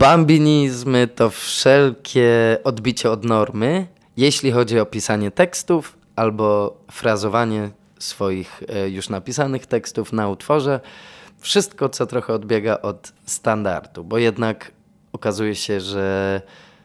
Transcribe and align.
Bambinizmy 0.00 1.08
to 1.08 1.30
wszelkie 1.30 2.58
odbicie 2.64 3.10
od 3.10 3.24
normy, 3.24 3.86
jeśli 4.16 4.52
chodzi 4.52 4.80
o 4.80 4.86
pisanie 4.86 5.30
tekstów 5.30 5.98
albo 6.16 6.76
frazowanie 6.90 7.70
swoich 7.98 8.62
e, 8.68 8.90
już 8.90 9.08
napisanych 9.08 9.66
tekstów 9.66 10.12
na 10.12 10.28
utworze. 10.28 10.80
Wszystko, 11.38 11.88
co 11.88 12.06
trochę 12.06 12.32
odbiega 12.32 12.78
od 12.82 13.12
standardu, 13.26 14.04
bo 14.04 14.18
jednak 14.18 14.72
okazuje 15.12 15.54
się, 15.54 15.80
że 15.80 16.40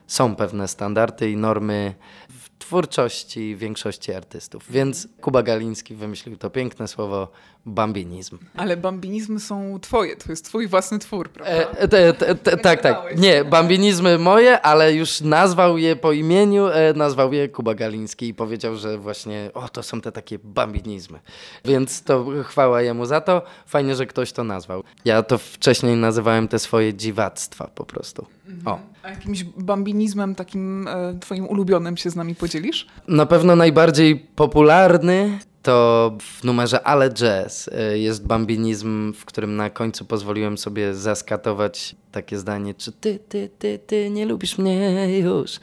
są 0.07 0.35
pewne 0.35 0.67
standardy 0.67 1.31
i 1.31 1.37
normy 1.37 1.95
w 2.29 2.49
twórczości 2.65 3.55
większości 3.55 4.13
artystów. 4.13 4.65
Więc 4.69 5.07
Kuba 5.21 5.43
Galiński 5.43 5.95
wymyślił 5.95 6.37
to 6.37 6.49
piękne 6.49 6.87
słowo 6.87 7.27
bambinizm. 7.65 8.37
Ale 8.55 8.77
bambinizmy 8.77 9.39
są 9.39 9.79
twoje, 9.79 10.15
to 10.15 10.31
jest 10.31 10.45
twój 10.45 10.67
własny 10.67 10.99
twór, 10.99 11.29
prawda? 11.29 11.53
E, 11.53 11.87
te, 11.87 12.13
te, 12.13 12.35
te, 12.35 12.57
tak, 12.57 12.81
tak. 12.81 13.17
Nie, 13.17 13.43
bambinizmy 13.43 14.17
moje, 14.17 14.61
ale 14.61 14.93
już 14.93 15.21
nazwał 15.21 15.77
je 15.77 15.95
po 15.95 16.11
imieniu, 16.11 16.67
e, 16.67 16.93
nazwał 16.93 17.33
je 17.33 17.49
Kuba 17.49 17.75
Galiński 17.75 18.27
i 18.27 18.33
powiedział, 18.33 18.75
że 18.75 18.97
właśnie 18.97 19.49
o, 19.53 19.69
to 19.69 19.83
są 19.83 20.01
te 20.01 20.11
takie 20.11 20.39
bambinizmy. 20.39 21.19
Więc 21.65 22.03
to 22.03 22.25
chwała 22.43 22.81
jemu 22.81 23.05
za 23.05 23.21
to. 23.21 23.41
Fajnie, 23.65 23.95
że 23.95 24.05
ktoś 24.05 24.31
to 24.31 24.43
nazwał. 24.43 24.83
Ja 25.05 25.23
to 25.23 25.37
wcześniej 25.37 25.97
nazywałem 25.97 26.47
te 26.47 26.59
swoje 26.59 26.93
dziwactwa 26.93 27.67
po 27.75 27.85
prostu. 27.85 28.25
O. 28.65 28.79
A 29.03 29.09
jakimś 29.09 29.43
bambinizmem 29.43 30.35
takim 30.35 30.87
e, 30.87 31.19
twoim 31.19 31.47
ulubionym 31.47 31.97
się 31.97 32.09
z 32.09 32.15
nami 32.15 32.35
podzielisz? 32.55 32.87
Na 33.07 33.25
pewno 33.25 33.55
najbardziej 33.55 34.15
popularny 34.15 35.39
to 35.61 36.11
w 36.21 36.43
numerze 36.43 36.87
Ale 36.87 37.09
Jazz 37.09 37.67
y, 37.67 37.99
jest 37.99 38.27
bambinizm, 38.27 39.13
w 39.13 39.25
którym 39.25 39.55
na 39.55 39.69
końcu 39.69 40.05
pozwoliłem 40.05 40.57
sobie 40.57 40.93
zaskatować 40.93 41.95
takie 42.11 42.37
zdanie, 42.37 42.73
czy 42.73 42.91
ty, 42.91 43.19
ty, 43.29 43.49
ty, 43.59 43.79
ty 43.87 44.09
nie 44.09 44.25
lubisz 44.25 44.57
mnie 44.57 45.19
już. 45.19 45.59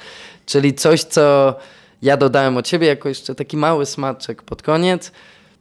Czyli 0.47 0.75
coś, 0.75 1.05
co 1.05 1.55
ja 2.03 2.17
dodałem 2.17 2.57
od 2.57 2.69
siebie 2.69 2.87
jako 2.87 3.09
jeszcze 3.09 3.35
taki 3.35 3.57
mały 3.57 3.87
smaczek 3.87 4.43
pod 4.43 4.63
koniec, 4.63 5.13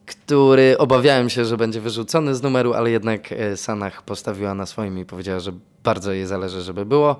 który 0.06 0.78
obawiałem 0.78 1.30
się, 1.30 1.46
że 1.46 1.58
będzie 1.58 1.82
wyrzucony 1.82 2.36
z 2.36 2.42
numeru, 2.42 2.74
ale 2.74 2.92
jednak 2.92 3.32
y, 3.32 3.58
Sanach 3.58 4.04
postawiła 4.04 4.54
na 4.54 4.66
swoim 4.66 5.00
i 5.00 5.06
powiedziała, 5.06 5.40
że 5.40 5.52
bardzo 5.84 6.12
jej 6.12 6.26
zależy, 6.26 6.62
żeby 6.62 6.86
było. 6.86 7.16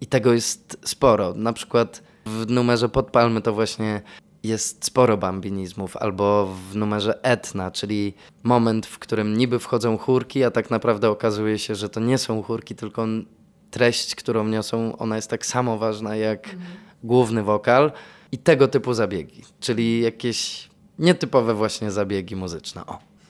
I 0.00 0.06
tego 0.06 0.32
jest 0.32 0.78
sporo. 0.84 1.34
Na 1.34 1.52
przykład 1.52 2.02
w 2.26 2.50
numerze 2.50 2.88
Pod 2.88 3.10
Palmy 3.10 3.40
to 3.40 3.52
właśnie 3.52 4.02
jest 4.42 4.84
sporo 4.84 5.16
bambinizmów, 5.16 5.96
albo 5.96 6.54
w 6.70 6.76
numerze 6.76 7.24
etna, 7.24 7.70
czyli 7.70 8.14
moment, 8.42 8.86
w 8.86 8.98
którym 8.98 9.36
niby 9.36 9.58
wchodzą 9.58 9.98
chórki, 9.98 10.44
a 10.44 10.50
tak 10.50 10.70
naprawdę 10.70 11.10
okazuje 11.10 11.58
się, 11.58 11.74
że 11.74 11.88
to 11.88 12.00
nie 12.00 12.18
są 12.18 12.42
chórki, 12.42 12.74
tylko 12.74 13.06
treść, 13.70 14.14
którą 14.14 14.48
niosą, 14.48 14.98
ona 14.98 15.16
jest 15.16 15.30
tak 15.30 15.46
samo 15.46 15.78
ważna 15.78 16.16
jak 16.16 16.44
mhm. 16.44 16.62
główny 17.04 17.42
wokal 17.42 17.92
i 18.32 18.38
tego 18.38 18.68
typu 18.68 18.94
zabiegi, 18.94 19.42
czyli 19.60 20.00
jakieś 20.00 20.68
nietypowe 20.98 21.54
właśnie 21.54 21.90
zabiegi 21.90 22.36
muzyczne. 22.36 22.86
O. 22.86 23.13